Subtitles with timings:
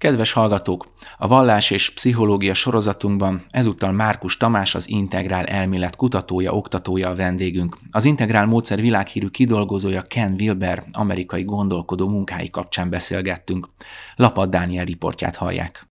[0.00, 0.92] Kedves hallgatók!
[1.18, 7.76] A vallás és pszichológia sorozatunkban ezúttal Márkus Tamás, az integrál elmélet kutatója, oktatója a vendégünk.
[7.90, 13.68] Az integrál módszer világhírű kidolgozója Ken Wilber amerikai gondolkodó munkái kapcsán beszélgettünk.
[14.16, 15.86] Lapad Dániel riportját hallják.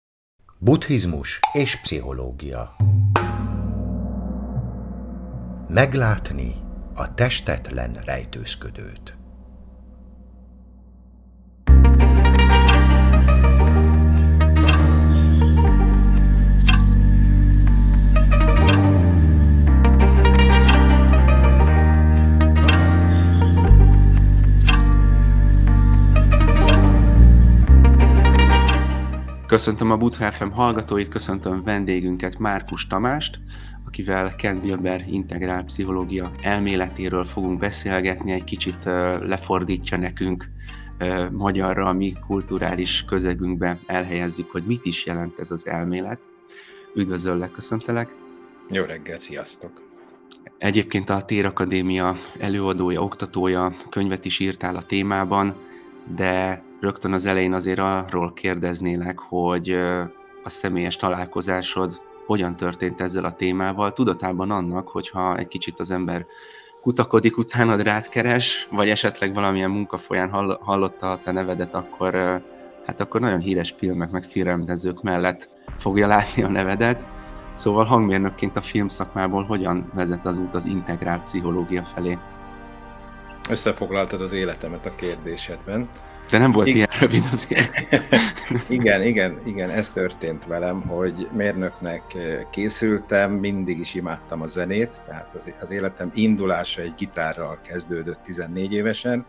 [0.59, 2.77] Buddhizmus és pszichológia
[5.69, 6.55] Meglátni
[6.95, 9.17] a testetlen rejtőzködőt.
[29.49, 33.41] Köszöntöm a Butha FM hallgatóit, köszöntöm vendégünket, Márkus Tamást,
[33.87, 38.85] akivel Ken Wilber integrál pszichológia elméletéről fogunk beszélgetni, egy kicsit
[39.21, 40.51] lefordítja nekünk
[41.33, 46.21] magyarra, a mi kulturális közegünkbe elhelyezzük, hogy mit is jelent ez az elmélet.
[46.95, 48.15] Üdvözöllek, köszöntelek!
[48.71, 49.83] Jó reggel, sziasztok!
[50.59, 55.55] Egyébként a Tér Akadémia előadója, oktatója, könyvet is írtál a témában,
[56.17, 59.71] de rögtön az elején azért arról kérdeznélek, hogy
[60.45, 66.27] a személyes találkozásod hogyan történt ezzel a témával, tudatában annak, hogyha egy kicsit az ember
[66.81, 72.15] kutakodik, utánad rád keres, vagy esetleg valamilyen munka folyán hallotta a te nevedet, akkor,
[72.87, 77.07] hát akkor nagyon híres filmek, meg filmrendezők mellett fogja látni a nevedet.
[77.55, 82.19] Szóval hangmérnökként a filmszakmából hogyan vezet az út az integrál pszichológia felé?
[83.49, 85.89] Összefoglaltad az életemet a kérdésedben.
[86.31, 86.77] De nem volt igen.
[86.77, 87.89] ilyen rövid azért.
[88.69, 92.03] igen, igen, igen, ez történt velem, hogy mérnöknek
[92.51, 98.73] készültem, mindig is imádtam a zenét, tehát az, az életem indulása egy gitárral kezdődött 14
[98.73, 99.27] évesen,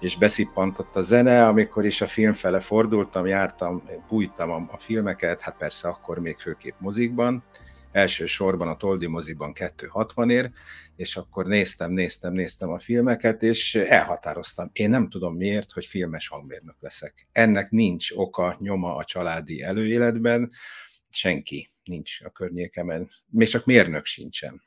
[0.00, 5.40] és beszippantott a zene, amikor is a film fele fordultam, jártam, bújtam a, a filmeket,
[5.40, 7.42] hát persze akkor még főképp mozikban,
[7.92, 10.50] elsősorban a Toldi moziban 260 ér,
[10.96, 14.70] és akkor néztem, néztem, néztem a filmeket, és elhatároztam.
[14.72, 17.28] Én nem tudom miért, hogy filmes hangmérnök leszek.
[17.32, 20.50] Ennek nincs oka, nyoma a családi előéletben,
[21.10, 24.62] senki nincs a környékemen, még csak mérnök sincsen.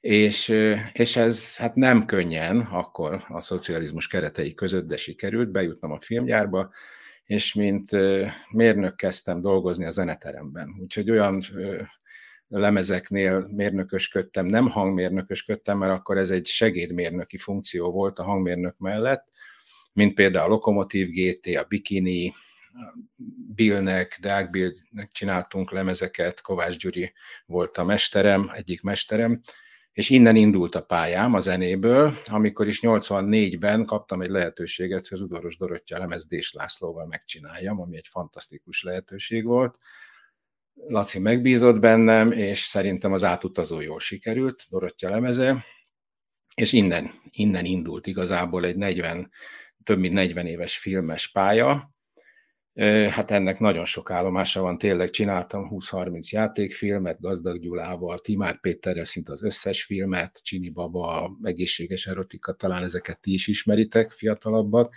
[0.00, 0.48] És,
[0.92, 6.72] és ez hát nem könnyen akkor a szocializmus keretei között, de sikerült, bejutnom a filmgyárba,
[7.24, 7.90] és mint
[8.50, 10.76] mérnök kezdtem dolgozni a zeneteremben.
[10.80, 11.42] Úgyhogy olyan
[12.48, 19.28] lemezeknél mérnökösködtem, nem hangmérnökösködtem, mert akkor ez egy segédmérnöki funkció volt a hangmérnök mellett,
[19.92, 22.32] mint például a Lokomotív GT, a Bikini,
[23.54, 27.12] Billnek, Deák Billnek csináltunk lemezeket, Kovács Gyuri
[27.46, 29.40] volt a mesterem, egyik mesterem,
[29.94, 35.24] és innen indult a pályám a zenéből, amikor is 84-ben kaptam egy lehetőséget, hogy az
[35.24, 39.78] Udoros Dorottya lemez Dés Lászlóval megcsináljam, ami egy fantasztikus lehetőség volt.
[40.74, 45.64] Laci megbízott bennem, és szerintem az átutazó jól sikerült, Dorottya lemeze,
[46.54, 49.30] és innen, innen indult igazából egy 40,
[49.82, 51.93] több mint 40 éves filmes pálya,
[53.10, 59.32] Hát ennek nagyon sok állomása van, tényleg csináltam 20-30 játékfilmet, Gazdag Gyulával, Timár Péterrel szinte
[59.32, 64.94] az összes filmet, Csini Baba, Egészséges Erotika, talán ezeket ti is ismeritek, fiatalabbak.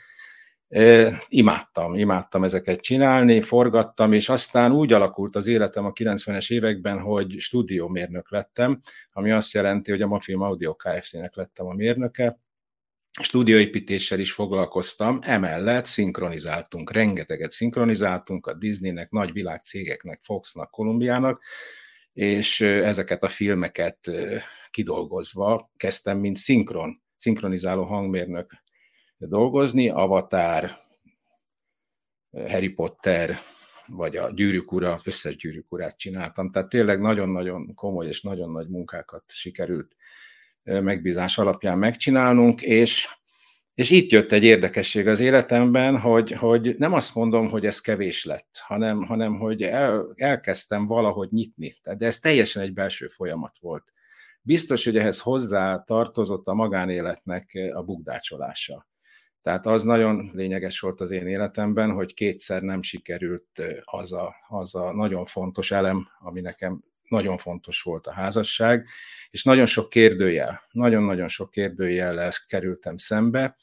[1.27, 7.35] Imádtam, imádtam ezeket csinálni, forgattam, és aztán úgy alakult az életem a 90-es években, hogy
[7.39, 8.79] stúdiómérnök lettem,
[9.11, 12.39] ami azt jelenti, hogy a Mafilm Audio Kft-nek lettem a mérnöke,
[13.21, 21.43] stúdióépítéssel is foglalkoztam, emellett szinkronizáltunk, rengeteget szinkronizáltunk a Disneynek, nagy világcégeknek, Foxnak, Kolumbiának,
[22.13, 24.11] és ezeket a filmeket
[24.71, 28.51] kidolgozva kezdtem, mint szinkron, szinkronizáló hangmérnök
[29.17, 30.71] dolgozni, Avatar,
[32.31, 33.37] Harry Potter,
[33.87, 38.67] vagy a Gyűrűk ura, összes Gyűrűk urát csináltam, tehát tényleg nagyon-nagyon komoly és nagyon nagy
[38.67, 39.95] munkákat sikerült
[40.67, 43.07] megbízás alapján megcsinálnunk, és,
[43.73, 48.25] és itt jött egy érdekesség az életemben, hogy, hogy nem azt mondom, hogy ez kevés
[48.25, 51.75] lett, hanem, hanem hogy el, elkezdtem valahogy nyitni.
[51.97, 53.91] De ez teljesen egy belső folyamat volt.
[54.41, 58.87] Biztos, hogy ehhez hozzá tartozott a magánéletnek a bukdácsolása.
[59.41, 64.75] Tehát az nagyon lényeges volt az én életemben, hogy kétszer nem sikerült az a, az
[64.75, 68.87] a nagyon fontos elem, ami nekem nagyon fontos volt a házasság,
[69.29, 73.55] és nagyon sok kérdőjel, nagyon-nagyon sok kérdőjellel kerültem szembe,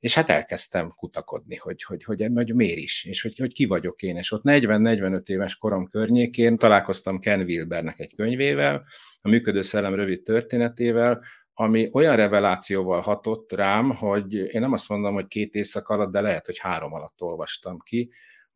[0.00, 4.02] és hát elkezdtem kutakodni, hogy, hogy, hogy, hogy miért is, és hogy, hogy ki vagyok
[4.02, 4.16] én.
[4.16, 8.84] És ott 40-45 éves korom környékén találkoztam Ken Wilbernek egy könyvével,
[9.20, 11.22] a Működő Szellem rövid történetével,
[11.54, 16.20] ami olyan revelációval hatott rám, hogy én nem azt mondom, hogy két éjszak alatt, de
[16.20, 18.10] lehet, hogy három alatt olvastam ki,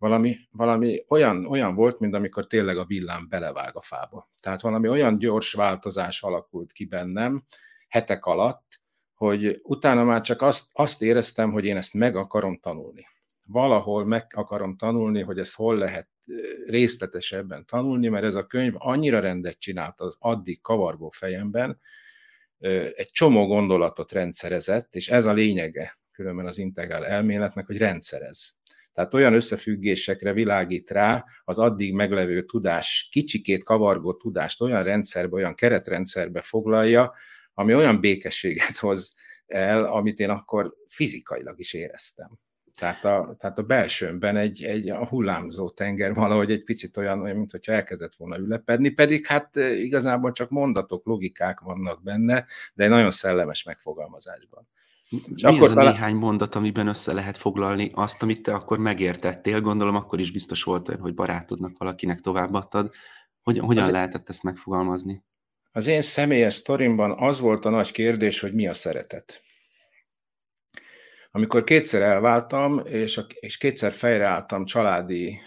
[0.05, 4.31] valami, valami olyan, olyan volt, mint amikor tényleg a villám belevág a fába.
[4.43, 7.45] Tehát valami olyan gyors változás alakult ki bennem
[7.89, 8.81] hetek alatt,
[9.15, 13.07] hogy utána már csak azt, azt éreztem, hogy én ezt meg akarom tanulni.
[13.49, 16.09] Valahol meg akarom tanulni, hogy ezt hol lehet
[16.67, 21.81] részletesebben tanulni, mert ez a könyv annyira rendet csinált az addig kavargó fejemben,
[22.95, 28.55] egy csomó gondolatot rendszerezett, és ez a lényege különben az integrál elméletnek, hogy rendszerez.
[28.95, 35.55] Tehát olyan összefüggésekre világít rá az addig meglevő tudás, kicsikét kavargó tudást olyan rendszerbe, olyan
[35.55, 37.13] keretrendszerbe foglalja,
[37.55, 39.15] ami olyan békességet hoz
[39.47, 42.39] el, amit én akkor fizikailag is éreztem.
[42.79, 47.37] Tehát a, tehát a belsőmben egy, egy a hullámzó tenger valahogy egy picit olyan, olyan,
[47.37, 52.45] mint hogyha elkezdett volna ülepedni, pedig hát igazából csak mondatok, logikák vannak benne,
[52.75, 54.69] de egy nagyon szellemes megfogalmazásban.
[55.11, 55.93] És Mi akkor az a talán...
[55.93, 59.61] néhány mondat, amiben össze lehet foglalni azt, amit te akkor megértettél?
[59.61, 62.91] Gondolom akkor is biztos volt olyan, hogy barátodnak valakinek továbbadtad.
[63.43, 65.23] Hogy, hogyan az lehetett ezt megfogalmazni?
[65.73, 69.43] Az én személyes sztorimban az volt a nagy kérdés, hogy mi a szeretet.
[71.37, 75.41] Amikor kétszer elváltam, és, a, és kétszer fejreálltam családi,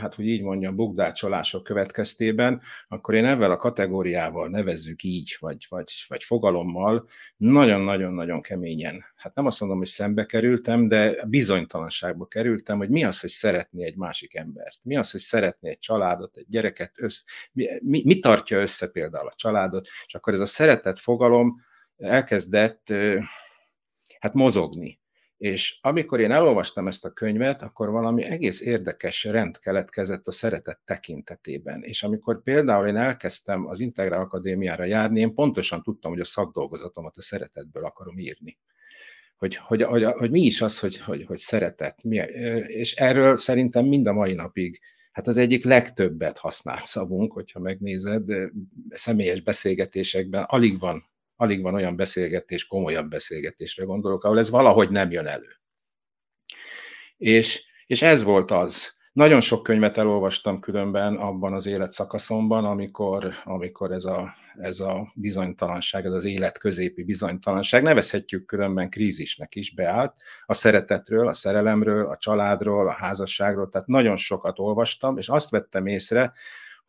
[0.00, 5.92] hát hogy így mondjam, bugdácsolások következtében, akkor én ezzel a kategóriával nevezzük így, vagy, vagy,
[6.08, 9.04] vagy fogalommal nagyon-nagyon-nagyon keményen.
[9.16, 13.84] Hát nem azt mondom, hogy szembe kerültem, de bizonytalanságba kerültem, hogy mi az, hogy szeretni
[13.84, 14.78] egy másik embert.
[14.82, 17.22] Mi az, hogy szeretni egy családot, egy gyereket, össze,
[17.52, 21.56] mi, mi, mi tartja össze például a családot, és akkor ez a szeretet fogalom
[21.96, 22.92] elkezdett
[24.18, 25.04] hát mozogni
[25.36, 30.80] és amikor én elolvastam ezt a könyvet, akkor valami egész érdekes rend keletkezett a szeretet
[30.84, 31.82] tekintetében.
[31.82, 37.16] És amikor például én elkezdtem az Integrál Akadémiára járni, én pontosan tudtam, hogy a szakdolgozatomat
[37.16, 38.58] a szeretetből akarom írni.
[39.36, 42.02] Hogy, hogy, hogy, hogy mi is az, hogy, hogy, hogy szeretet.
[42.02, 42.16] Mi,
[42.66, 44.80] és erről szerintem mind a mai napig
[45.12, 48.24] hát az egyik legtöbbet használt szavunk, hogyha megnézed,
[48.88, 51.04] személyes beszélgetésekben alig van
[51.36, 55.60] alig van olyan beszélgetés, komolyabb beszélgetésre gondolok, ahol ez valahogy nem jön elő.
[57.16, 58.94] És, és ez volt az.
[59.16, 66.04] Nagyon sok könyvet elolvastam különben abban az életszakaszomban, amikor, amikor ez, a, ez a bizonytalanság,
[66.04, 70.14] ez az élet középi bizonytalanság, nevezhetjük különben krízisnek is beállt,
[70.46, 75.86] a szeretetről, a szerelemről, a családról, a házasságról, tehát nagyon sokat olvastam, és azt vettem
[75.86, 76.32] észre,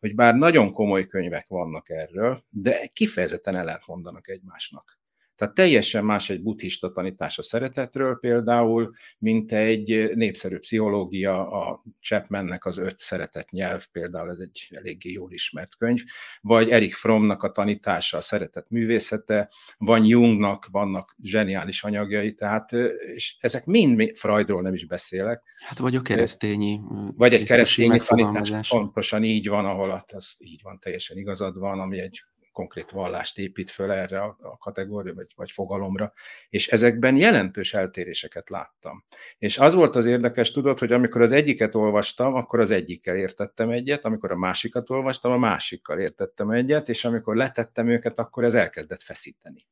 [0.00, 4.97] hogy bár nagyon komoly könyvek vannak erről, de kifejezetten ellentmondanak egymásnak.
[5.38, 12.64] Tehát teljesen más egy buddhista tanítás a szeretetről például, mint egy népszerű pszichológia, a Chapmannek
[12.64, 16.02] az öt szeretet nyelv például, ez egy eléggé jól ismert könyv,
[16.40, 22.72] vagy Erik Frommnak a tanítása, a szeretet művészete, vagy Jungnak vannak zseniális anyagjai, tehát
[23.14, 25.42] és ezek mind, Freudról nem is beszélek.
[25.58, 26.80] Hát vagy a keresztényi.
[27.16, 31.98] Vagy egy keresztényi tanítás, pontosan így van, ahol az így van, teljesen igazad van, ami
[31.98, 32.22] egy
[32.58, 36.12] konkrét vallást épít föl erre a kategória vagy, vagy fogalomra,
[36.48, 39.04] és ezekben jelentős eltéréseket láttam.
[39.38, 43.70] És az volt az érdekes, tudod, hogy amikor az egyiket olvastam, akkor az egyikkel értettem
[43.70, 48.54] egyet, amikor a másikat olvastam, a másikkal értettem egyet, és amikor letettem őket, akkor ez
[48.54, 49.66] elkezdett feszíteni.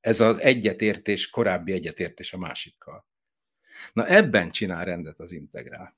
[0.00, 3.06] Ez az egyetértés, korábbi egyetértés a másikkal.
[3.92, 5.96] Na ebben csinál rendet az integrál.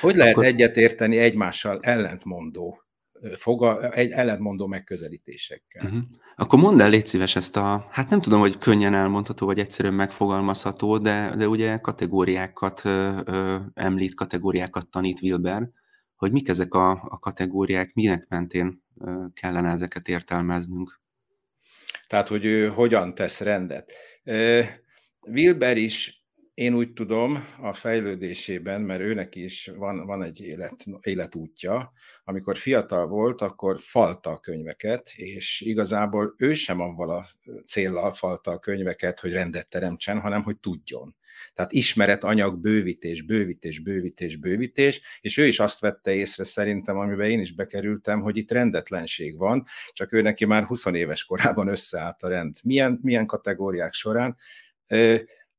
[0.00, 0.44] Hogy lehet akkor...
[0.44, 2.82] egyetérteni egymással ellentmondó
[3.36, 5.84] foga, egy ellentmondó megközelítésekkel.
[5.86, 6.02] Uh-huh.
[6.36, 9.94] Akkor mondd el, légy szíves ezt a, hát nem tudom, hogy könnyen elmondható, vagy egyszerűen
[9.94, 15.68] megfogalmazható, de, de ugye kategóriákat ö, ö, említ, kategóriákat tanít Wilber,
[16.14, 21.00] hogy mik ezek a, a kategóriák, minek mentén ö, kellene ezeket értelmeznünk.
[22.06, 23.92] Tehát, hogy ő hogyan tesz rendet.
[25.20, 26.19] Wilber is
[26.54, 31.92] én úgy tudom a fejlődésében, mert őnek is van, van egy élet, életútja,
[32.24, 37.26] amikor fiatal volt, akkor falta a könyveket, és igazából ő sem avval a
[37.66, 41.16] céllal falta a könyveket, hogy rendet teremtsen, hanem hogy tudjon.
[41.54, 47.30] Tehát ismeret, anyag, bővítés, bővítés, bővítés, bővítés, és ő is azt vette észre szerintem, amiben
[47.30, 52.22] én is bekerültem, hogy itt rendetlenség van, csak ő neki már 20 éves korában összeállt
[52.22, 52.56] a rend.
[52.62, 54.36] Milyen, milyen kategóriák során?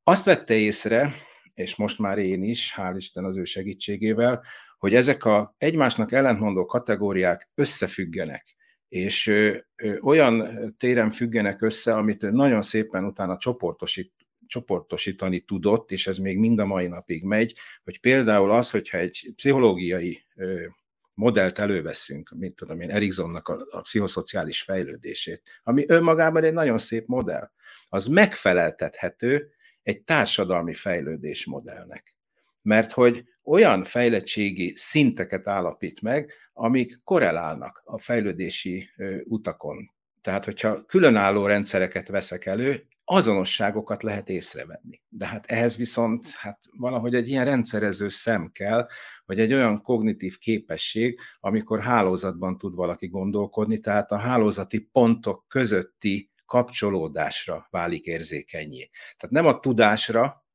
[0.04, 1.14] Azt vette észre,
[1.54, 4.44] és most már én is, hál' Isten az ő segítségével,
[4.78, 8.56] hogy ezek a egymásnak ellentmondó kategóriák összefüggenek,
[8.88, 14.14] és ö, ö, olyan téren függenek össze, amit nagyon szépen utána csoportosít,
[14.48, 19.32] csoportosítani tudott, és ez még mind a mai napig megy, hogy például az, hogyha egy
[19.36, 20.66] pszichológiai ö,
[21.14, 27.08] modellt előveszünk, mint tudom én, Eriksonnak a, a pszichoszociális fejlődését, ami önmagában egy nagyon szép
[27.08, 27.52] modell,
[27.90, 29.52] az megfeleltethető
[29.84, 32.18] egy társadalmi fejlődés modellnek.
[32.62, 38.90] Mert hogy olyan fejlettségi szinteket állapít meg, amik korrelálnak a fejlődési
[39.24, 39.92] utakon.
[40.22, 45.02] Tehát, hogyha különálló rendszereket veszek elő, azonosságokat lehet észrevenni.
[45.10, 48.88] De hát ehhez viszont hát valahogy egy ilyen rendszerező szem kell,
[49.26, 56.31] vagy egy olyan kognitív képesség, amikor hálózatban tud valaki gondolkodni, tehát a hálózati pontok közötti
[56.52, 58.90] kapcsolódásra válik érzékenyé.
[59.18, 60.46] Tehát nem a tudásra,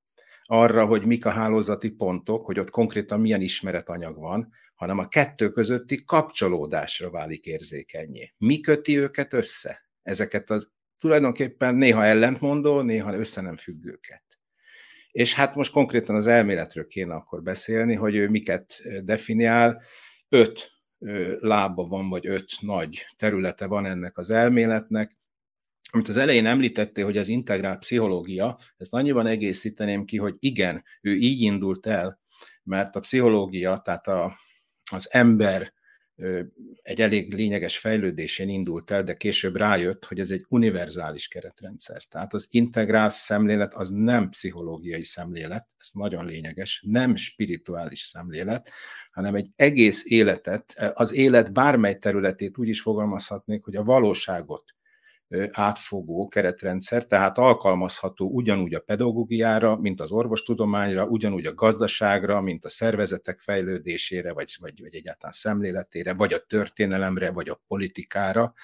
[0.42, 5.50] arra, hogy mik a hálózati pontok, hogy ott konkrétan milyen ismeretanyag van, hanem a kettő
[5.50, 8.32] közötti kapcsolódásra válik érzékenyé.
[8.38, 9.88] Mi köti őket össze?
[10.02, 14.24] Ezeket az tulajdonképpen néha ellentmondó, néha össze nem függőket.
[15.10, 19.82] És hát most konkrétan az elméletről kéne akkor beszélni, hogy ő miket definiál.
[20.28, 20.70] Öt
[21.40, 25.16] lába van, vagy öt nagy területe van ennek az elméletnek.
[25.92, 31.14] Amit az elején említettél, hogy az integrált pszichológia, ezt annyiban egészíteném ki, hogy igen, ő
[31.14, 32.20] így indult el,
[32.62, 34.36] mert a pszichológia, tehát a,
[34.90, 35.74] az ember
[36.82, 42.02] egy elég lényeges fejlődésén indult el, de később rájött, hogy ez egy univerzális keretrendszer.
[42.02, 48.70] Tehát az integrál szemlélet az nem pszichológiai szemlélet, ez nagyon lényeges, nem spirituális szemlélet,
[49.10, 54.75] hanem egy egész életet, az élet bármely területét úgy is fogalmazhatnék, hogy a valóságot
[55.50, 62.68] átfogó keretrendszer, tehát alkalmazható ugyanúgy a pedagógiára, mint az orvostudományra, ugyanúgy a gazdaságra, mint a
[62.68, 68.54] szervezetek fejlődésére, vagy, vagy, vagy egyáltalán szemléletére, vagy a történelemre, vagy a politikára.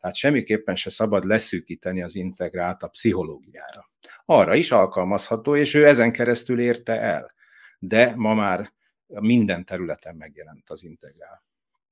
[0.00, 3.90] Tehát semmiképpen se szabad leszűkíteni az integrált a pszichológiára.
[4.24, 7.30] Arra is alkalmazható, és ő ezen keresztül érte el.
[7.78, 8.72] De ma már
[9.06, 11.42] minden területen megjelent az integrál.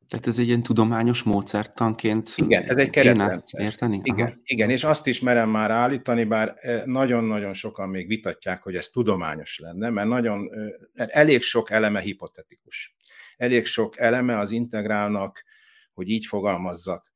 [0.08, 3.60] Tehát ez egy ilyen tudományos módszertanként Igen, ez egy keretrendszer.
[3.60, 4.00] Érteni?
[4.02, 8.88] Igen, igen, és azt is merem már állítani, bár nagyon-nagyon sokan még vitatják, hogy ez
[8.88, 10.50] tudományos lenne, mert nagyon,
[10.94, 12.96] elég sok eleme hipotetikus.
[13.36, 15.44] Elég sok eleme az integrálnak,
[15.92, 17.12] hogy így fogalmazzak,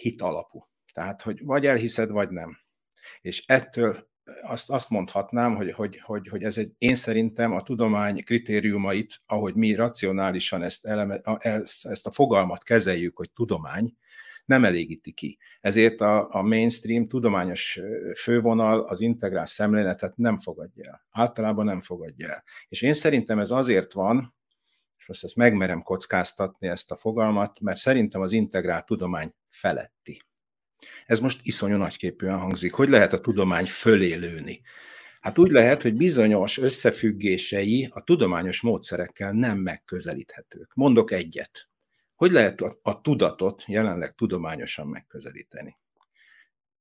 [0.00, 0.68] hit alapú.
[0.92, 2.58] Tehát, hogy vagy elhiszed, vagy nem.
[3.20, 4.08] És ettől
[4.42, 9.54] azt, azt mondhatnám, hogy, hogy, hogy, hogy ez egy, én szerintem a tudomány kritériumait, ahogy
[9.54, 13.96] mi racionálisan ezt, eleme, ezt, ezt a fogalmat kezeljük, hogy tudomány,
[14.44, 15.38] nem elégíti ki.
[15.60, 17.80] Ezért a, a mainstream tudományos
[18.16, 21.06] fővonal az integrál szemléletet nem fogadja el.
[21.10, 22.42] Általában nem fogadja el.
[22.68, 24.34] És én szerintem ez azért van,
[24.98, 30.20] és most ezt megmerem kockáztatni ezt a fogalmat, mert szerintem az integrál tudomány feletti.
[31.06, 32.72] Ez most iszonyú nagyképűen hangzik.
[32.72, 34.60] Hogy lehet a tudomány fölélőni?
[35.20, 40.74] Hát úgy lehet, hogy bizonyos összefüggései a tudományos módszerekkel nem megközelíthetők.
[40.74, 41.68] Mondok egyet.
[42.14, 45.78] Hogy lehet a, a tudatot jelenleg tudományosan megközelíteni?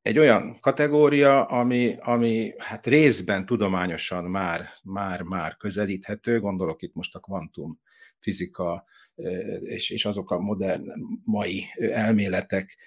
[0.01, 7.15] Egy olyan kategória, ami, ami hát részben tudományosan már, már, már közelíthető, gondolok itt most
[7.15, 7.79] a kvantum
[8.19, 8.85] fizika
[9.61, 10.83] és, és azok a modern
[11.23, 12.77] mai elméletek,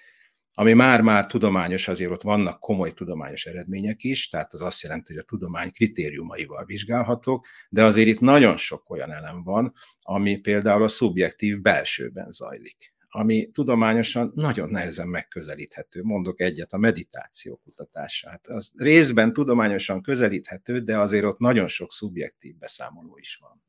[0.53, 5.21] ami már-már tudományos, azért ott vannak komoly tudományos eredmények is, tehát az azt jelenti, hogy
[5.21, 10.87] a tudomány kritériumaival vizsgálhatók, de azért itt nagyon sok olyan elem van, ami például a
[10.87, 16.03] szubjektív belsőben zajlik ami tudományosan nagyon nehezen megközelíthető.
[16.03, 18.47] Mondok egyet, a meditáció kutatását.
[18.47, 23.63] Az részben tudományosan közelíthető, de azért ott nagyon sok szubjektív beszámoló is van.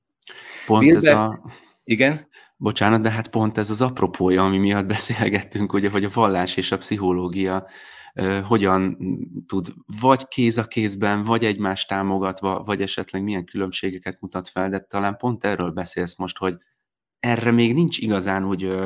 [0.67, 1.43] Pont Bilder, ez a...
[1.85, 2.29] Igen?
[2.63, 6.73] Bocsánat, de hát pont ez az apropója, ami miatt beszélgettünk, ugye, hogy a vallás és
[6.73, 7.67] a pszichológia
[8.45, 8.99] hogyan
[9.47, 14.79] tud vagy kéz a kézben, vagy egymást támogatva, vagy esetleg milyen különbségeket mutat fel, de
[14.79, 16.57] talán pont erről beszélsz most, hogy
[17.19, 18.79] erre még nincs igazán úgy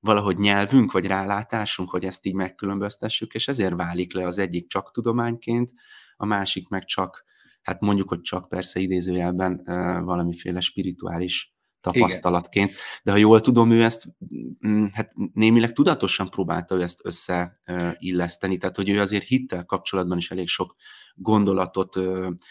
[0.00, 4.92] valahogy nyelvünk, vagy rálátásunk, hogy ezt így megkülönböztessük, és ezért válik le az egyik csak
[4.92, 5.72] tudományként,
[6.16, 7.24] a másik meg csak,
[7.62, 9.62] hát mondjuk, hogy csak persze idézőjelben
[10.04, 11.55] valamiféle spirituális
[11.92, 12.68] tapasztalatként.
[12.68, 12.80] Igen.
[13.02, 14.06] De ha jól tudom, ő ezt
[14.66, 20.30] mm, hát némileg tudatosan próbálta ő ezt összeilleszteni, tehát hogy ő azért hittel kapcsolatban is
[20.30, 20.76] elég sok
[21.14, 21.96] gondolatot,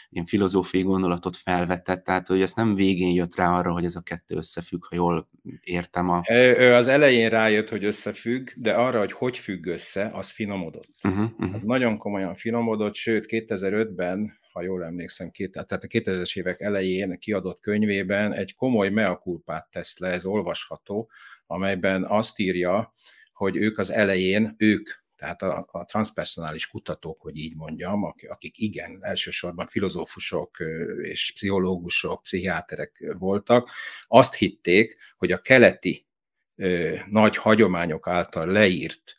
[0.09, 4.01] ilyen filozófiai gondolatot felvetett, tehát hogy ezt nem végén jött rá arra, hogy ez a
[4.01, 5.29] kettő összefügg, ha jól
[5.63, 6.21] értem a...
[6.31, 10.89] Ő az elején rájött, hogy összefügg, de arra, hogy hogy függ össze, az finomodott.
[11.03, 11.61] Uh-huh, uh-huh.
[11.61, 17.59] Nagyon komolyan finomodott, sőt 2005-ben ha jól emlékszem, két, tehát a 2000-es évek elején kiadott
[17.59, 21.09] könyvében egy komoly meakulpát tesz le, ez olvasható,
[21.47, 22.93] amelyben azt írja,
[23.33, 28.97] hogy ők az elején, ők, tehát a, a transpersonális kutatók, hogy így mondjam, akik igen,
[29.01, 30.57] elsősorban filozófusok
[31.01, 33.69] és pszichológusok, pszichiáterek voltak,
[34.07, 36.07] azt hitték, hogy a keleti
[36.55, 39.15] ö, nagy hagyományok által leírt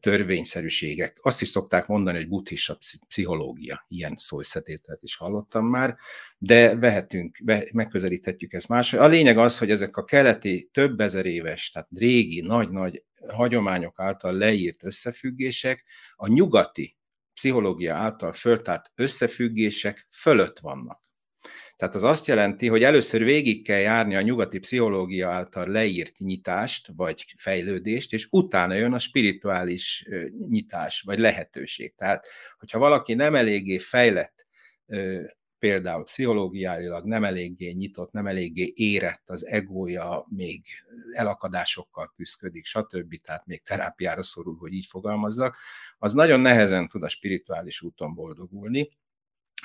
[0.00, 1.16] törvényszerűségek.
[1.20, 5.96] Azt is szokták mondani, hogy buddhista pszichológia, ilyen szószetételt is hallottam már,
[6.38, 7.38] de vehetünk,
[7.72, 8.92] megközelíthetjük ezt más.
[8.92, 14.32] A lényeg az, hogy ezek a keleti, több ezer éves, tehát régi, nagy-nagy hagyományok által
[14.32, 15.84] leírt összefüggések
[16.16, 16.96] a nyugati
[17.34, 21.05] pszichológia által föltárt összefüggések fölött vannak.
[21.76, 26.90] Tehát az azt jelenti, hogy először végig kell járni a nyugati pszichológia által leírt nyitást,
[26.96, 30.08] vagy fejlődést, és utána jön a spirituális
[30.48, 31.94] nyitás, vagy lehetőség.
[31.94, 32.26] Tehát,
[32.58, 34.46] hogyha valaki nem eléggé fejlett,
[35.58, 40.64] például pszichológiáilag nem eléggé nyitott, nem eléggé érett az egója, még
[41.12, 45.56] elakadásokkal küzdik, stb., tehát még terápiára szorul, hogy így fogalmazzak,
[45.98, 48.88] az nagyon nehezen tud a spirituális úton boldogulni,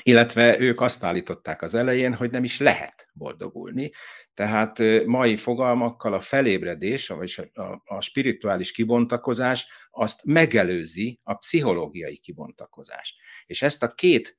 [0.03, 3.91] illetve ők azt állították az elején, hogy nem is lehet boldogulni.
[4.34, 13.15] Tehát mai fogalmakkal a felébredés, vagy a, a spirituális kibontakozás azt megelőzi a pszichológiai kibontakozás.
[13.46, 14.38] És ezt a két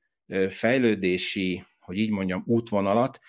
[0.49, 3.19] fejlődési, hogy így mondjam, útvonalat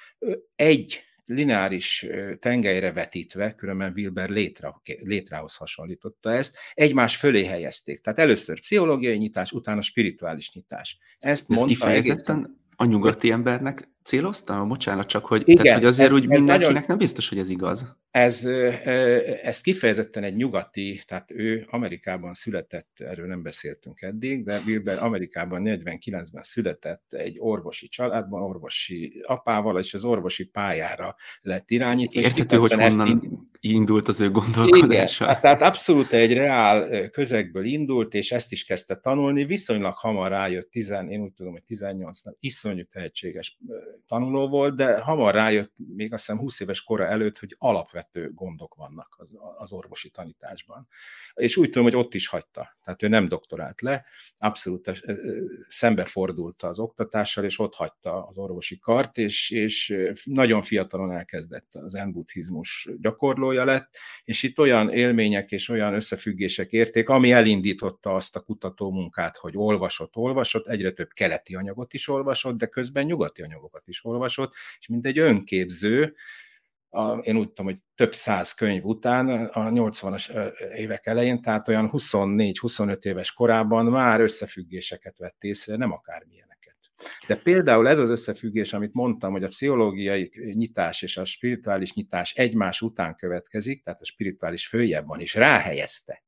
[0.57, 2.07] egy lineáris
[2.39, 8.01] tengelyre vetítve, különben Wilber létre, létrához hasonlította ezt, egymás fölé helyezték.
[8.01, 10.99] Tehát először pszichológiai nyitás, utána spirituális nyitás.
[11.19, 12.61] Ezt, Ez mondta kifejezetten egészen...
[12.77, 14.65] a nyugati embernek célozta?
[14.65, 16.85] Bocsánat, csak hogy, Igen, tehát, hogy azért ez, úgy ez mindenkinek nagyon...
[16.89, 17.97] nem biztos, hogy ez igaz.
[18.11, 18.45] Ez,
[19.43, 25.63] ez kifejezetten egy nyugati, tehát ő Amerikában született, erről nem beszéltünk eddig, de Wilber Amerikában
[25.65, 32.21] 49-ben született egy orvosi családban, orvosi apával, és az orvosi pályára lett irányítva.
[32.21, 33.23] Érthető, hogy honnan ind...
[33.65, 35.25] indult az ő gondolkodása.
[35.25, 40.71] Igen, tehát abszolút egy reál közegből indult, és ezt is kezdte tanulni, viszonylag hamar rájött,
[40.71, 43.59] 10, én úgy tudom, hogy 18 iszonyú tehetséges
[44.07, 48.75] tanuló volt, de hamar rájött, még azt hiszem 20 éves kora előtt, hogy alapvető gondok
[48.75, 50.89] vannak az, az orvosi tanításban.
[51.35, 52.77] És úgy tudom, hogy ott is hagyta.
[52.85, 54.05] Tehát ő nem doktorált le,
[54.37, 55.03] abszolút
[55.69, 61.95] szembefordult az oktatással, és ott hagyta az orvosi kart, és, és nagyon fiatalon elkezdett az
[61.95, 68.41] enbuddhizmus gyakorlója lett, és itt olyan élmények és olyan összefüggések érték, ami elindította azt a
[68.41, 73.89] kutató munkát, hogy olvasott, olvasott, egyre több keleti anyagot is olvasott, de közben nyugati anyagokat
[73.89, 76.15] is olvasott, és mint egy önképző,
[76.95, 81.91] a, én úgy tudom, hogy több száz könyv után, a 80-as évek elején, tehát olyan
[81.93, 86.54] 24-25 éves korában már összefüggéseket vett észre, nem akármilyeneket.
[87.27, 92.35] De például ez az összefüggés, amit mondtam, hogy a pszichológiai nyitás és a spirituális nyitás
[92.35, 96.25] egymás után következik, tehát a spirituális följebb van, és ráhelyezte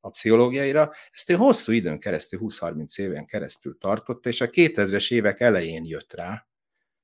[0.00, 5.40] a pszichológiaira, ezt ő hosszú időn keresztül, 20-30 éven keresztül tartotta, és a 2000-es évek
[5.40, 6.46] elején jött rá,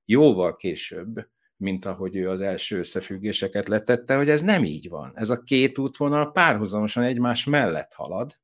[0.05, 5.13] jóval később, mint ahogy ő az első összefüggéseket letette, hogy ez nem így van.
[5.15, 8.39] Ez a két útvonal párhuzamosan egymás mellett halad,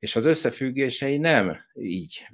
[0.00, 2.26] és az összefüggései nem így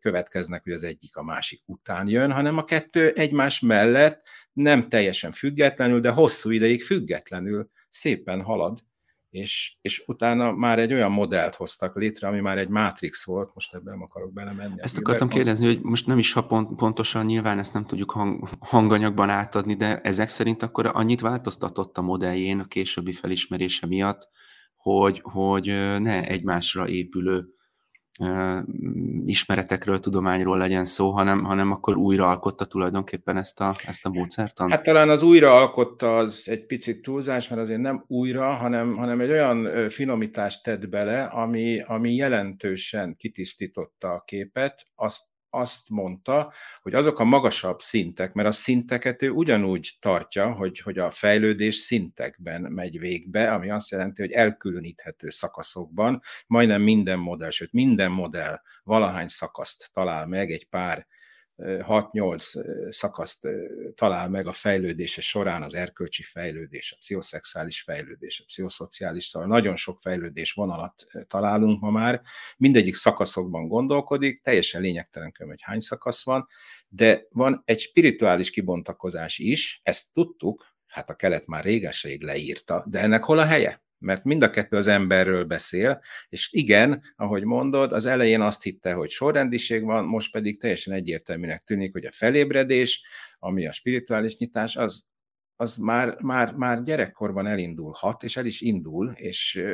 [0.00, 5.32] következnek, hogy az egyik a másik után jön, hanem a kettő egymás mellett nem teljesen
[5.32, 8.78] függetlenül, de hosszú ideig függetlenül szépen halad,
[9.30, 13.74] és, és utána már egy olyan modellt hoztak létre, ami már egy Matrix volt, most
[13.74, 14.74] ebben nem akarok belemenni.
[14.76, 18.48] Ezt akartam kérdezni, hogy most nem is ha pont, pontosan nyilván ezt nem tudjuk hang,
[18.58, 24.28] hanganyagban átadni, de ezek szerint akkor annyit változtatott a modelljén a későbbi felismerése miatt,
[24.94, 25.66] hogy, hogy
[25.98, 27.44] ne egymásra épülő
[29.26, 34.70] ismeretekről, tudományról legyen szó, hanem, hanem akkor újra alkotta tulajdonképpen ezt a, ezt a módszertant?
[34.70, 39.20] Hát talán az újra alkotta az egy picit túlzás, mert azért nem újra, hanem, hanem
[39.20, 45.22] egy olyan finomítást tett bele, ami, ami jelentősen kitisztította a képet, azt
[45.56, 50.98] azt mondta, hogy azok a magasabb szintek, mert a szinteket ő ugyanúgy tartja, hogy, hogy
[50.98, 57.72] a fejlődés szintekben megy végbe, ami azt jelenti, hogy elkülöníthető szakaszokban majdnem minden modell, sőt
[57.72, 61.06] minden modell valahány szakaszt talál meg egy pár
[61.58, 63.48] 6-8 szakaszt
[63.94, 69.76] talál meg a fejlődése során, az erkölcsi fejlődés, a pszichoszexuális fejlődés, a pszichoszociális, szóval nagyon
[69.76, 72.20] sok fejlődés vonalat találunk ma már,
[72.56, 76.46] mindegyik szakaszokban gondolkodik, teljesen lényegtelen hogy hány szakasz van,
[76.88, 83.00] de van egy spirituális kibontakozás is, ezt tudtuk, hát a kelet már réges-rég leírta, de
[83.00, 83.85] ennek hol a helye?
[83.98, 88.92] Mert mind a kettő az emberről beszél, és igen, ahogy mondod, az elején azt hitte,
[88.92, 93.04] hogy sorrendiség van, most pedig teljesen egyértelműnek tűnik, hogy a felébredés,
[93.38, 95.06] ami a spirituális nyitás, az,
[95.56, 99.64] az már, már, már gyerekkorban elindulhat, és el is indul, és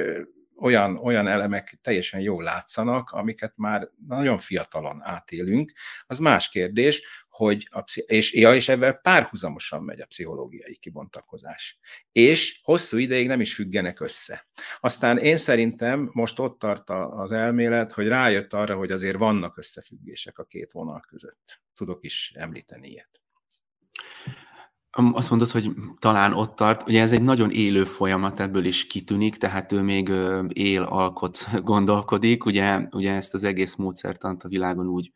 [0.62, 5.72] olyan, olyan elemek teljesen jól látszanak, amiket már nagyon fiatalon átélünk.
[6.06, 11.78] Az más kérdés, hogy a, és, ja, és ebben párhuzamosan megy a pszichológiai kibontakozás.
[12.12, 14.46] És hosszú ideig nem is függenek össze.
[14.80, 20.38] Aztán én szerintem most ott tart az elmélet, hogy rájött arra, hogy azért vannak összefüggések
[20.38, 21.60] a két vonal között.
[21.74, 23.20] Tudok is említeni ilyet.
[24.90, 26.88] Azt mondod, hogy talán ott tart.
[26.88, 30.12] Ugye ez egy nagyon élő folyamat, ebből is kitűnik, tehát ő még
[30.48, 32.44] él, alkot, gondolkodik.
[32.44, 35.12] Ugye, ugye ezt az egész módszertant a világon úgy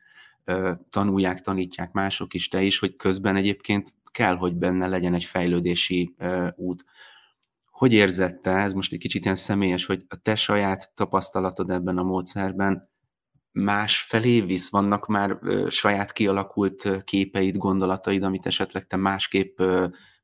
[0.90, 6.14] tanulják, tanítják mások is, te is, hogy közben egyébként kell, hogy benne legyen egy fejlődési
[6.56, 6.85] út.
[7.70, 12.02] Hogy érzette, ez most egy kicsit ilyen személyes, hogy a te saját tapasztalatod ebben a
[12.02, 12.90] módszerben
[13.52, 14.70] más felé visz?
[14.70, 19.61] Vannak már saját kialakult képeid, gondolataid, amit esetleg te másképp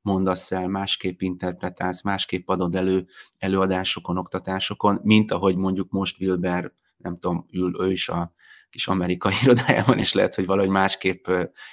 [0.03, 3.07] mondasz el, másképp interpretálsz, másképp adod elő
[3.39, 8.33] előadásokon, oktatásokon, mint ahogy mondjuk most Wilber, nem tudom, ül ő is a
[8.73, 11.29] kis amerikai irodájában, és lehet, hogy valahogy másképp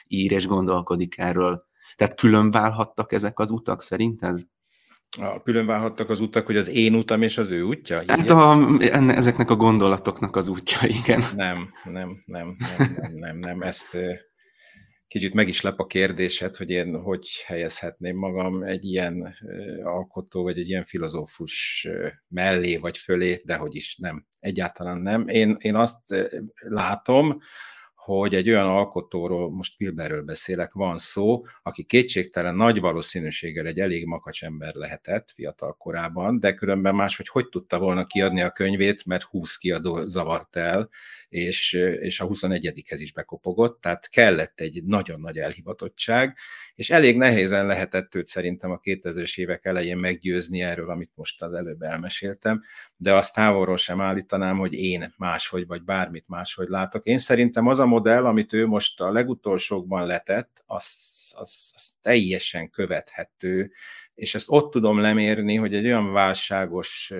[0.08, 1.68] ír és gondolkodik erről.
[1.96, 4.40] Tehát külön válhattak ezek az utak szerinted?
[5.18, 8.02] A, külön válhattak az utak, hogy az én utam és az ő útja?
[8.08, 11.24] Hát a, enne, ezeknek a gondolatoknak az útja, igen.
[11.36, 13.62] Nem, nem, nem, nem, nem, nem, nem.
[13.62, 13.98] ezt
[15.10, 19.36] kicsit meg is lep a kérdésed, hogy én hogy helyezhetném magam egy ilyen
[19.84, 21.88] alkotó, vagy egy ilyen filozófus
[22.28, 25.28] mellé, vagy fölé, de hogy is nem, egyáltalán nem.
[25.28, 26.00] Én, én azt
[26.58, 27.40] látom,
[28.04, 34.06] hogy egy olyan alkotóról, most Wilberről beszélek, van szó, aki kétségtelen nagy valószínűséggel egy elég
[34.06, 39.06] makacs ember lehetett fiatal korában, de különben más, hogy hogy tudta volna kiadni a könyvét,
[39.06, 40.90] mert 20 kiadó zavart el,
[41.30, 46.38] és, és a 21-hez is bekopogott, tehát kellett egy nagyon nagy elhivatottság,
[46.76, 51.54] és elég nehézen lehetett őt szerintem a 2000-es évek elején meggyőzni erről, amit most az
[51.54, 52.62] előbb elmeséltem,
[52.98, 57.06] de azt távolról sem állítanám, hogy én máshogy, vagy bármit máshogy látok.
[57.06, 60.86] Én szerintem az a modell, amit ő most a legutolsókban letett, az,
[61.36, 63.72] az, az teljesen követhető,
[64.16, 67.14] és ezt ott tudom lemérni, hogy egy olyan válságos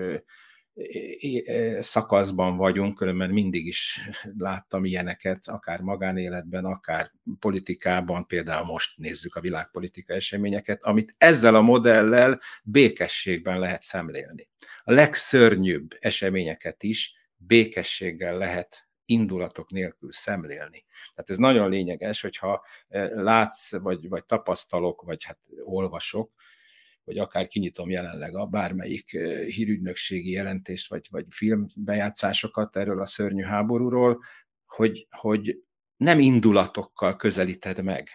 [1.80, 4.00] szakaszban vagyunk, különben mindig is
[4.38, 11.60] láttam ilyeneket, akár magánéletben, akár politikában, például most nézzük a világpolitika eseményeket, amit ezzel a
[11.60, 14.48] modellel békességben lehet szemlélni.
[14.82, 20.84] A legszörnyűbb eseményeket is békességgel lehet indulatok nélkül szemlélni.
[21.14, 22.64] Tehát ez nagyon lényeges, hogyha
[23.14, 26.32] látsz, vagy, vagy tapasztalok, vagy hát olvasok,
[27.04, 29.10] vagy akár kinyitom jelenleg a bármelyik
[29.46, 34.22] hírügynökségi jelentést, vagy, vagy filmbejátszásokat erről a szörnyű háborúról,
[34.66, 35.62] hogy, hogy
[35.96, 38.08] nem indulatokkal közelíted meg.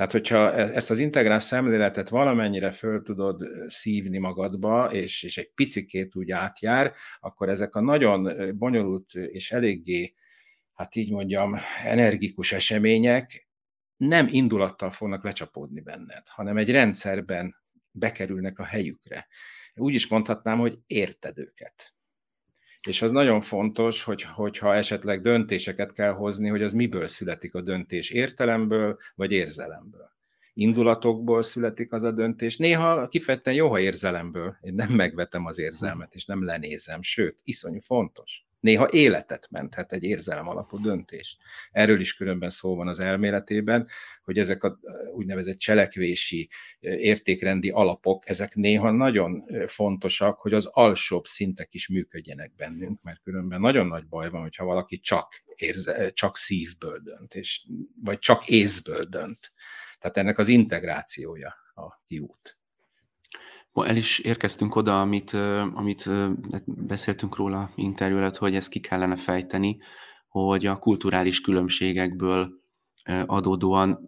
[0.00, 5.50] Tehát, hogyha e, ezt az integrál szemléletet valamennyire föl tudod szívni magadba, és, és egy
[5.54, 10.14] picikét úgy átjár, akkor ezek a nagyon bonyolult és eléggé,
[10.74, 13.48] hát így mondjam, energikus események
[13.96, 17.56] nem indulattal fognak lecsapódni benned, hanem egy rendszerben
[17.90, 19.26] bekerülnek a helyükre.
[19.74, 21.94] Úgy is mondhatnám, hogy érted őket.
[22.86, 27.60] És az nagyon fontos, hogy, hogyha esetleg döntéseket kell hozni, hogy az miből születik a
[27.60, 30.10] döntés, értelemből vagy érzelemből.
[30.54, 32.56] Indulatokból születik az a döntés.
[32.56, 34.56] Néha kifejezetten jó, ha érzelemből.
[34.60, 38.44] Én nem megvetem az érzelmet, és nem lenézem, sőt, iszonyú fontos.
[38.60, 41.36] Néha életet menthet egy érzelem alapú döntés.
[41.70, 43.88] Erről is különben szó van az elméletében,
[44.22, 44.78] hogy ezek a
[45.14, 46.48] úgynevezett cselekvési
[46.80, 53.60] értékrendi alapok, ezek néha nagyon fontosak, hogy az alsóbb szintek is működjenek bennünk, mert különben
[53.60, 57.66] nagyon nagy baj van, hogyha valaki csak, érze, csak szívből dönt, és,
[58.02, 59.52] vagy csak észből dönt.
[59.98, 62.59] Tehát ennek az integrációja a kiút
[63.74, 65.32] el is érkeztünk oda, amit,
[65.74, 66.08] amit
[66.64, 69.78] beszéltünk róla interjú előtt, hogy ezt ki kellene fejteni,
[70.28, 72.58] hogy a kulturális különbségekből
[73.26, 73.98] adódóan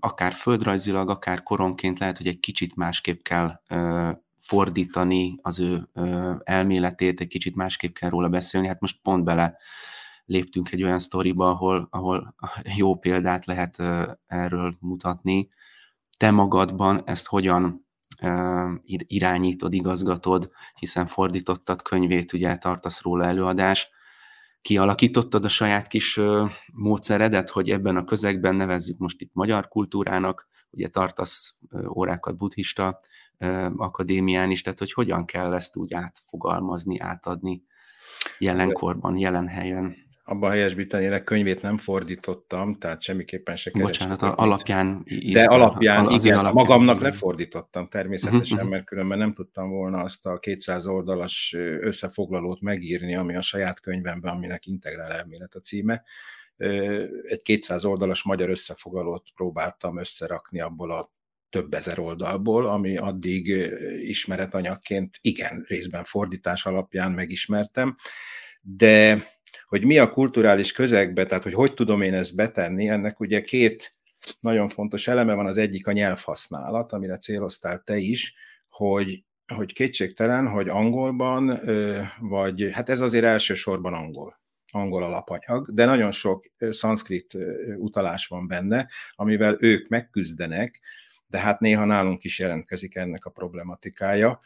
[0.00, 3.60] akár földrajzilag, akár koronként lehet, hogy egy kicsit másképp kell
[4.38, 5.88] fordítani az ő
[6.44, 8.66] elméletét, egy kicsit másképp kell róla beszélni.
[8.66, 9.56] Hát most pont bele
[10.24, 12.34] léptünk egy olyan sztoriba, ahol, ahol
[12.76, 13.82] jó példát lehet
[14.26, 15.48] erről mutatni.
[16.16, 17.86] Te magadban ezt hogyan
[19.06, 23.90] irányítod, igazgatod, hiszen fordítottad könyvét, ugye tartasz róla előadást,
[24.62, 26.20] kialakítottad a saját kis
[26.74, 31.54] módszeredet, hogy ebben a közegben nevezzük most itt magyar kultúrának, ugye tartasz
[31.94, 33.00] órákat buddhista
[33.76, 37.62] akadémián is, tehát hogy hogyan kell ezt úgy átfogalmazni, átadni
[38.38, 44.08] jelenkorban, jelen helyen abban helyesbítenélek, könyvét nem fordítottam, tehát semmiképpen se kerestem.
[44.08, 45.04] Bocsánat, alapján.
[45.32, 47.10] De alapján, az igen, alapján, magamnak igen.
[47.10, 48.70] lefordítottam természetesen, uh-huh.
[48.70, 54.34] mert különben nem tudtam volna azt a 200 oldalas összefoglalót megírni, ami a saját könyvemben,
[54.34, 56.02] aminek integrál elmélet a címe.
[57.22, 61.10] egy 200 oldalas magyar összefoglalót próbáltam összerakni abból a
[61.50, 63.46] több ezer oldalból, ami addig
[64.00, 67.96] ismeretanyagként igen, részben fordítás alapján megismertem,
[68.62, 69.24] de
[69.64, 73.94] hogy mi a kulturális közegbe, tehát hogy hogy tudom én ezt betenni, ennek ugye két
[74.40, 78.34] nagyon fontos eleme van, az egyik a nyelvhasználat, amire céloztál te is,
[78.68, 81.60] hogy, hogy kétségtelen, hogy angolban,
[82.20, 84.40] vagy hát ez azért elsősorban angol,
[84.72, 87.36] angol alapanyag, de nagyon sok szanszkrit
[87.76, 90.80] utalás van benne, amivel ők megküzdenek,
[91.26, 94.40] de hát néha nálunk is jelentkezik ennek a problematikája.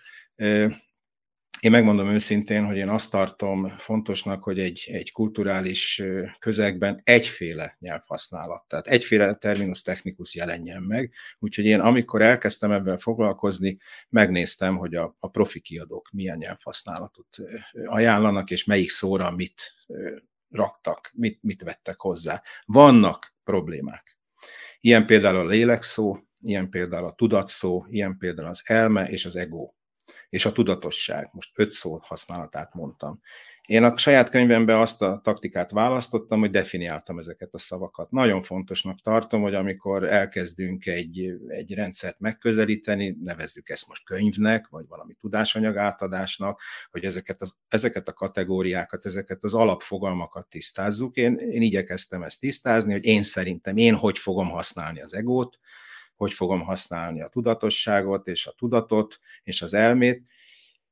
[1.60, 6.02] Én megmondom őszintén, hogy én azt tartom fontosnak, hogy egy, egy kulturális
[6.38, 11.12] közegben egyféle nyelvhasználat, tehát egyféle terminus technikus jelenjen meg.
[11.38, 13.76] Úgyhogy én amikor elkezdtem ebben foglalkozni,
[14.08, 17.36] megnéztem, hogy a, a profi kiadók milyen nyelvhasználatot
[17.84, 19.74] ajánlanak, és melyik szóra mit
[20.50, 22.42] raktak, mit, mit vettek hozzá.
[22.64, 24.18] Vannak problémák.
[24.80, 29.74] Ilyen például a lélekszó, ilyen például a tudatszó, ilyen például az elme és az ego
[30.36, 31.28] és a tudatosság.
[31.32, 33.20] Most öt szó használatát mondtam.
[33.66, 38.10] Én a saját könyvemben azt a taktikát választottam, hogy definiáltam ezeket a szavakat.
[38.10, 44.84] Nagyon fontosnak tartom, hogy amikor elkezdünk egy, egy rendszert megközelíteni, nevezzük ezt most könyvnek, vagy
[44.88, 51.16] valami tudásanyag átadásnak, hogy ezeket, az, ezeket a kategóriákat, ezeket az alapfogalmakat tisztázzuk.
[51.16, 55.58] Én, én igyekeztem ezt tisztázni, hogy én szerintem én hogy fogom használni az egót,
[56.16, 60.22] hogy fogom használni a tudatosságot és a tudatot és az elmét.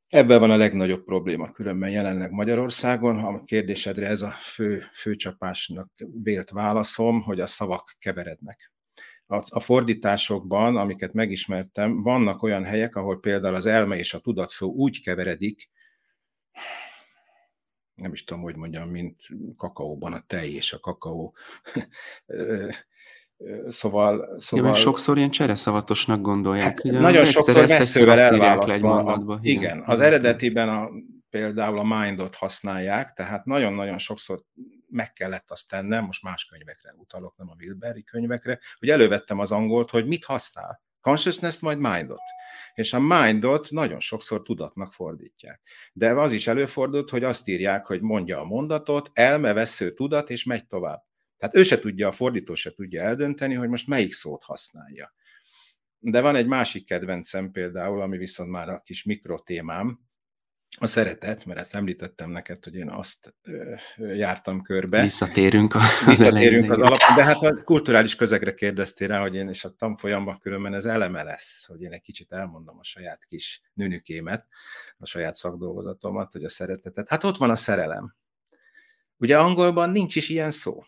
[0.09, 3.19] Ebben van a legnagyobb probléma különben jelenleg Magyarországon.
[3.19, 5.91] A kérdésedre ez a fő, főcsapásnak
[6.23, 8.73] vélt válaszom, hogy a szavak keverednek.
[9.27, 14.73] A, fordításokban, amiket megismertem, vannak olyan helyek, ahol például az elme és a tudat szó
[14.73, 15.71] úgy keveredik,
[17.95, 21.35] nem is tudom, hogy mondjam, mint kakaóban a tej és a kakaó
[23.67, 24.69] Szóval, szóval...
[24.69, 26.65] Ja, sokszor ilyen csereszavatosnak gondolják.
[26.65, 29.39] Hát, ugye, nagyon sokszor messzővel elválasztva.
[29.43, 30.91] igen, igen, az eredetiben a,
[31.31, 34.41] például a mindot használják, tehát nagyon-nagyon sokszor
[34.89, 39.53] meg kellett azt tennem, most más könyvekre utalok, nem a Wilberi könyvekre, hogy elővettem az
[39.53, 40.83] angolt, hogy mit használ.
[41.01, 42.21] Consciousness majd mindot.
[42.75, 45.63] És a mindot nagyon sokszor tudatnak fordítják.
[45.93, 50.45] De az is előfordult, hogy azt írják, hogy mondja a mondatot, elme, vesző tudat, és
[50.45, 51.03] megy tovább.
[51.37, 55.15] Tehát ő se tudja, a fordító se tudja eldönteni, hogy most melyik szót használja.
[55.99, 60.01] De van egy másik kedvencem például, ami viszont már a kis mikrotémám,
[60.79, 63.35] a szeretet, mert ezt említettem neked, hogy én azt
[63.97, 65.03] jártam körbe.
[65.03, 69.49] Visszatérünk, a, az Visszatérünk az alapon, de hát a kulturális közegre kérdeztél rá, hogy én
[69.49, 73.63] és a tanfolyamban különben ez eleme lesz, hogy én egy kicsit elmondom a saját kis
[73.75, 74.47] nünükémet,
[74.99, 77.09] a saját szakdolgozatomat, hogy a szeretetet.
[77.09, 78.15] Hát ott van a szerelem.
[79.17, 80.83] Ugye angolban nincs is ilyen szó.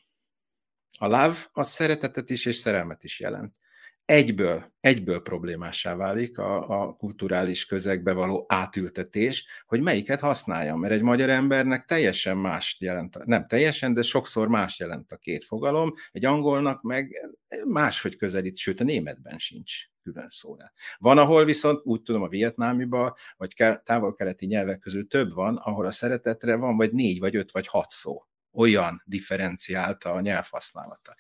[0.98, 3.56] A love az szeretetet is és szerelmet is jelent.
[4.04, 11.02] Egyből, egyből problémássá válik a, a kulturális közegbe való átültetés, hogy melyiket használjam, mert egy
[11.02, 16.24] magyar embernek teljesen más jelent, nem teljesen, de sokszor más jelent a két fogalom, egy
[16.24, 17.30] angolnak meg
[17.64, 20.72] máshogy közelít, sőt a németben sincs külön szóra.
[20.98, 23.54] Van, ahol viszont úgy tudom a vietnámiban, vagy
[23.84, 27.90] távol-keleti nyelvek közül több van, ahol a szeretetre van vagy négy, vagy öt, vagy hat
[27.90, 31.14] szó olyan differenciálta a nyelvhasználata.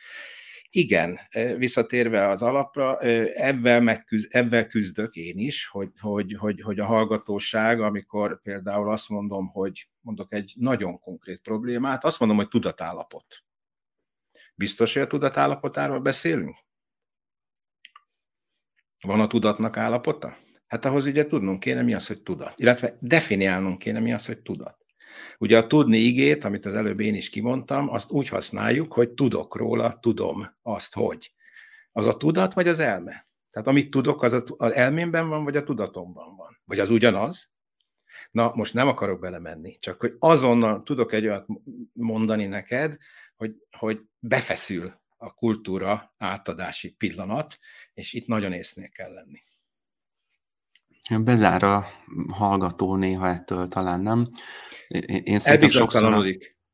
[0.70, 1.18] Igen,
[1.56, 7.80] visszatérve az alapra, ebben, megküzd, ebben küzdök én is, hogy, hogy, hogy, hogy a hallgatóság,
[7.80, 13.44] amikor például azt mondom, hogy mondok egy nagyon konkrét problémát, azt mondom, hogy tudatállapot.
[14.54, 16.56] Biztos, hogy a tudatállapotáról beszélünk?
[19.00, 20.36] Van a tudatnak állapota?
[20.66, 22.58] Hát ahhoz ugye tudnunk kéne, mi az, hogy tudat.
[22.58, 24.85] Illetve definiálnunk kéne, mi az, hogy tudat.
[25.38, 29.56] Ugye a tudni igét, amit az előbb én is kimondtam, azt úgy használjuk, hogy tudok
[29.56, 31.32] róla, tudom azt, hogy.
[31.92, 33.26] Az a tudat, vagy az elme?
[33.50, 36.60] Tehát amit tudok, az az elmémben van, vagy a tudatomban van?
[36.64, 37.50] Vagy az ugyanaz?
[38.30, 41.46] Na, most nem akarok belemenni, csak hogy azonnal tudok egy olyat
[41.92, 42.96] mondani neked,
[43.36, 47.58] hogy, hogy befeszül a kultúra átadási pillanat,
[47.94, 49.42] és itt nagyon észnél kell lenni.
[51.10, 51.86] Bezár a
[52.28, 54.28] hallgató néha ettől talán, nem?
[55.22, 56.24] Én szerintem sokszor...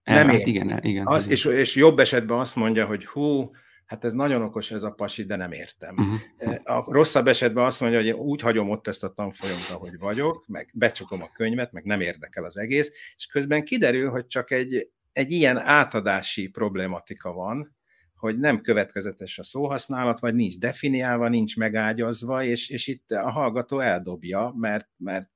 [0.02, 1.06] Nem hát igen, igen.
[1.06, 3.50] Az, és, és jobb esetben azt mondja, hogy hú,
[3.86, 5.94] hát ez nagyon okos ez a pasi, de nem értem.
[5.98, 6.76] Uh-huh.
[6.76, 10.44] A rosszabb esetben azt mondja, hogy én úgy hagyom ott ezt a tanfolyamat, ahogy vagyok,
[10.46, 14.88] meg becsukom a könyvet, meg nem érdekel az egész, és közben kiderül, hogy csak egy,
[15.12, 17.76] egy ilyen átadási problematika van,
[18.22, 23.78] hogy nem következetes a szóhasználat, vagy nincs definiálva, nincs megágyazva, és, és itt a hallgató
[23.78, 25.30] eldobja, mert, mert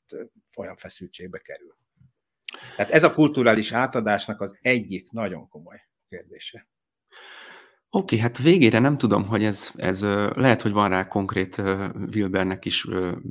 [0.56, 1.76] olyan feszültségbe kerül.
[2.76, 6.68] Tehát ez a kulturális átadásnak az egyik nagyon komoly kérdése.
[7.90, 10.02] Oké, hát végére nem tudom, hogy ez, ez
[10.34, 11.62] lehet, hogy van rá konkrét
[12.14, 12.86] Wilbernek is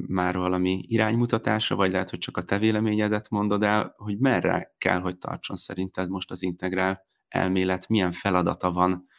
[0.07, 4.99] már valami iránymutatása, vagy lehet, hogy csak a te véleményedet mondod el, hogy merre kell,
[4.99, 9.13] hogy tartson szerinted most az integrál elmélet, milyen feladata van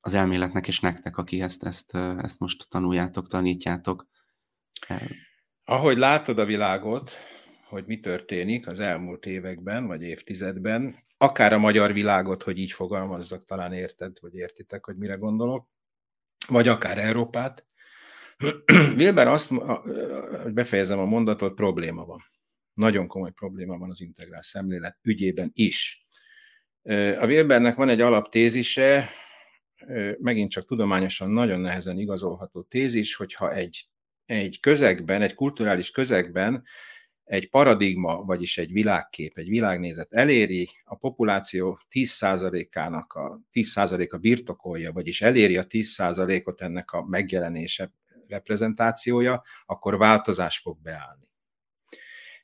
[0.00, 4.06] az elméletnek és nektek, aki ezt, ezt, ezt most tanuljátok, tanítjátok.
[5.64, 7.12] Ahogy látod a világot,
[7.68, 13.44] hogy mi történik az elmúlt években, vagy évtizedben, akár a magyar világot, hogy így fogalmazzak,
[13.44, 15.68] talán érted, vagy értitek, hogy mire gondolok,
[16.48, 17.66] vagy akár Európát.
[18.96, 22.20] Wilber azt, hogy befejezem a mondatot, probléma van.
[22.74, 26.06] Nagyon komoly probléma van az integrál szemlélet ügyében is.
[27.20, 29.10] A Wilbernek van egy alaptézise,
[30.18, 33.84] megint csak tudományosan nagyon nehezen igazolható tézis, hogyha egy,
[34.26, 36.64] egy közegben, egy kulturális közegben
[37.24, 45.22] egy paradigma, vagyis egy világkép, egy világnézet eléri a populáció 10%-ának a 10%-a birtokolja, vagyis
[45.22, 47.92] eléri a 10%-ot ennek a megjelenése,
[48.26, 51.28] reprezentációja, akkor változás fog beállni.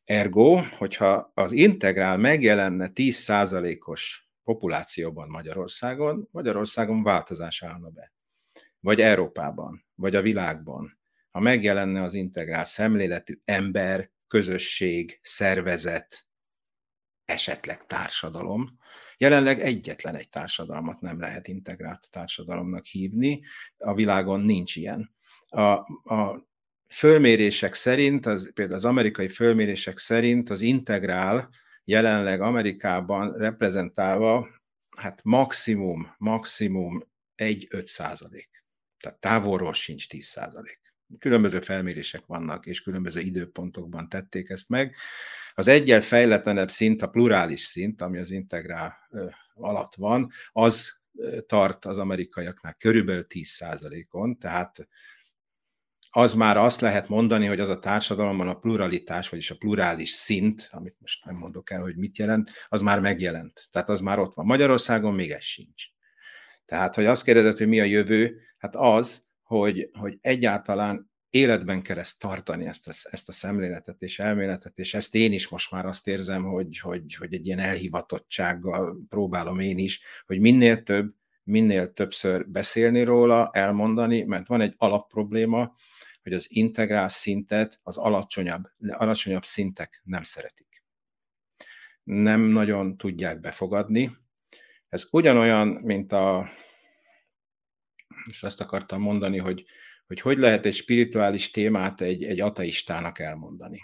[0.05, 8.13] Ergo, hogyha az integrál megjelenne 10%-os populációban Magyarországon, Magyarországon változás állna be.
[8.81, 10.99] Vagy Európában, vagy a világban.
[11.31, 16.27] Ha megjelenne az integrál szemléletű ember, közösség, szervezet,
[17.25, 18.79] esetleg társadalom.
[19.17, 23.43] Jelenleg egyetlen egy társadalmat nem lehet integrált társadalomnak hívni,
[23.79, 25.15] a világon nincs ilyen.
[25.49, 25.63] A,
[26.15, 26.49] a
[26.89, 31.49] fölmérések szerint, az, például az amerikai fölmérések szerint az integrál
[31.89, 34.49] jelenleg Amerikában reprezentálva,
[34.97, 37.03] hát maximum, maximum
[37.37, 38.65] 1-5 százalék.
[39.01, 40.81] Tehát távolról sincs 10 százalék.
[41.19, 44.97] Különböző felmérések vannak, és különböző időpontokban tették ezt meg.
[45.55, 48.97] Az egyel fejletlenebb szint, a plurális szint, ami az integrál
[49.55, 51.01] alatt van, az
[51.47, 54.89] tart az amerikaiaknál körülbelül 10%-on, tehát
[56.19, 60.69] az már azt lehet mondani, hogy az a társadalomban a pluralitás, vagyis a plurális szint,
[60.71, 63.69] amit most nem mondok el, hogy mit jelent, az már megjelent.
[63.71, 64.47] Tehát az már ott van.
[64.47, 65.85] Magyarországon még ez sincs.
[66.65, 71.99] Tehát, hogy azt kérdezed, hogy mi a jövő, hát az, hogy, hogy egyáltalán életben kell
[71.99, 75.87] ezt tartani, ezt a, ezt a szemléletet és elméletet, és ezt én is most már
[75.87, 81.93] azt érzem, hogy, hogy, hogy egy ilyen elhivatottsággal próbálom én is, hogy minél több, minél
[81.93, 85.75] többször beszélni róla, elmondani, mert van egy alapprobléma,
[86.29, 90.85] hogy az integrál szintet az alacsonyabb, alacsonyabb szintek nem szeretik.
[92.03, 94.17] Nem nagyon tudják befogadni.
[94.89, 96.51] Ez ugyanolyan, mint a
[98.27, 99.65] és azt akartam mondani, hogy
[100.09, 103.81] hogy, hogy lehet egy spirituális témát egy, egy ateistának elmondani.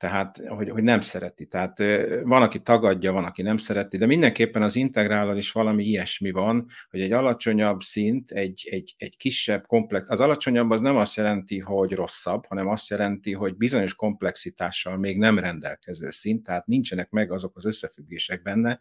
[0.00, 1.46] Tehát, hogy, hogy nem szereti.
[1.46, 1.78] Tehát
[2.22, 6.66] van, aki tagadja, van, aki nem szereti, de mindenképpen az integrálon is valami ilyesmi van,
[6.90, 10.06] hogy egy alacsonyabb szint, egy, egy, egy kisebb komplex.
[10.08, 15.18] Az alacsonyabb az nem azt jelenti, hogy rosszabb, hanem azt jelenti, hogy bizonyos komplexitással még
[15.18, 18.78] nem rendelkező szint, tehát nincsenek meg azok az összefüggések benne,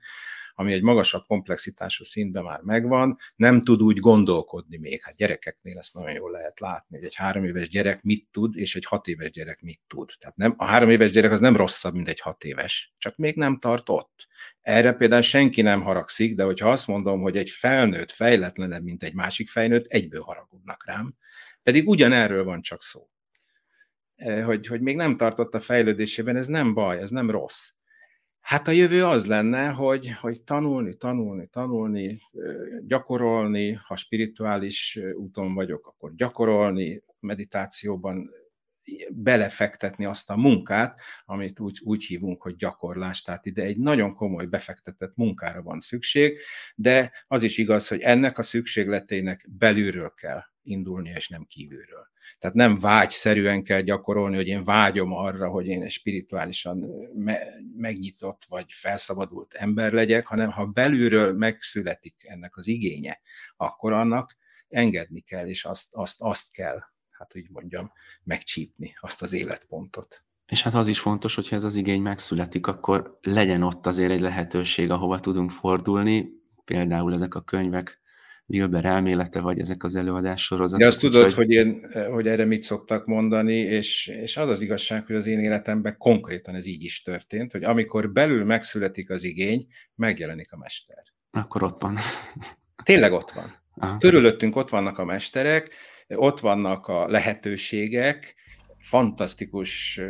[0.60, 5.02] ami egy magasabb komplexitású szintben már megvan, nem tud úgy gondolkodni még.
[5.04, 8.76] Hát gyerekeknél ezt nagyon jól lehet látni, hogy egy három éves gyerek mit tud, és
[8.76, 10.10] egy hat éves gyerek mit tud.
[10.20, 13.36] Tehát nem, a három éves gyerek az nem rosszabb, mint egy hat éves, csak még
[13.36, 14.28] nem tart ott.
[14.62, 19.14] Erre például senki nem haragszik, de hogyha azt mondom, hogy egy felnőtt fejletlenebb, mint egy
[19.14, 21.16] másik felnőtt, egyből haragudnak rám.
[21.64, 23.10] Pedig ugyanerről van csak szó.
[24.16, 27.70] Eh, hogy, hogy még nem tartott a fejlődésében, ez nem baj, ez nem rossz.
[28.50, 32.22] Hát a jövő az lenne, hogy, hogy tanulni, tanulni, tanulni,
[32.88, 38.30] gyakorolni, ha spirituális úton vagyok, akkor gyakorolni, meditációban
[39.10, 43.22] belefektetni azt a munkát, amit úgy, úgy hívunk, hogy gyakorlás.
[43.22, 46.40] Tehát ide egy nagyon komoly befektetett munkára van szükség,
[46.76, 52.08] de az is igaz, hogy ennek a szükségletének belülről kell indulni, és nem kívülről.
[52.40, 58.66] Tehát nem vágyszerűen kell gyakorolni, hogy én vágyom arra, hogy én spirituálisan me- megnyitott vagy
[58.68, 63.22] felszabadult ember legyek, hanem ha belülről megszületik ennek az igénye,
[63.58, 66.80] akkor annak engedni kell, és azt, azt, azt kell,
[67.20, 67.92] hát úgy mondjam,
[68.24, 70.24] megcsípni, azt az életpontot.
[70.46, 74.20] És hát az is fontos, hogyha ez az igény megszületik, akkor legyen ott azért egy
[74.20, 76.30] lehetőség, ahova tudunk fordulni,
[76.66, 78.00] például ezek a könyvek,
[78.50, 80.80] Wilber elmélete, vagy ezek az előadás sorozatok.
[80.80, 81.34] De azt tudod, hogy...
[81.34, 85.40] hogy, én, hogy erre mit szoktak mondani, és, és az az igazság, hogy az én
[85.40, 91.04] életemben konkrétan ez így is történt, hogy amikor belül megszületik az igény, megjelenik a mester.
[91.32, 91.98] Akkor ott van.
[92.84, 93.54] Tényleg ott van.
[93.76, 93.98] Aha.
[93.98, 95.70] Körülöttünk ott vannak a mesterek,
[96.16, 98.36] ott vannak a lehetőségek,
[98.78, 100.02] fantasztikus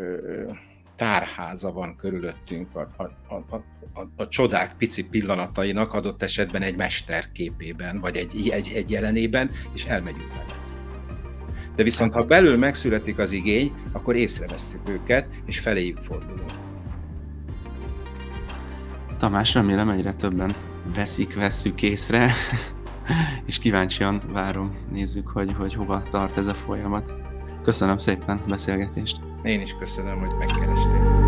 [0.95, 3.55] tárháza van körülöttünk a, a, a,
[3.93, 9.51] a, a csodák pici pillanatainak adott esetben egy mester képében, vagy egy, egy, egy jelenében,
[9.73, 10.57] és elmegyünk vele.
[11.75, 16.51] De viszont ha belül megszületik az igény, akkor észrevesszük őket, és feléjük fordulunk.
[19.17, 20.55] Tamás, remélem egyre többen
[20.95, 22.31] veszik, vesszük észre,
[23.45, 27.13] és kíváncsian várom, nézzük, hogy, hogy hova tart ez a folyamat.
[27.63, 29.19] Köszönöm szépen a beszélgetést.
[29.43, 31.18] Én is köszönöm, hogy megkerestél.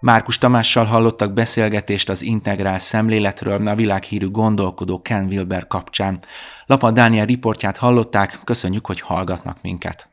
[0.00, 6.18] Márkus Tamással hallottak beszélgetést az integrál szemléletről a világhírű gondolkodó Ken Wilber kapcsán.
[6.66, 10.08] Lapa Dániel riportját hallották, köszönjük, hogy hallgatnak minket.